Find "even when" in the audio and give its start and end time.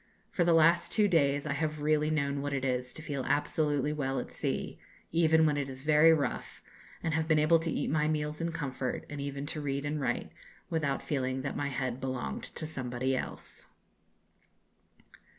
5.11-5.57